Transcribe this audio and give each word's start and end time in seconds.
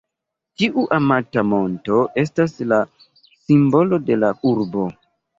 Tiu 0.59 0.83
amata 0.95 1.41
monto 1.49 1.99
estas 2.21 2.55
la 2.71 2.79
simbolo 3.41 4.01
de 4.07 4.17
la 4.23 4.33
urbo. 4.53 4.87